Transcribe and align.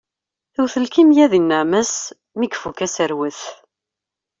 Tewwet 0.53 0.75
lkimya 0.83 1.25
deg 1.31 1.41
nneɛma-s 1.43 1.93
mi 2.37 2.47
ifukk 2.55 2.79
aserwet. 2.85 3.39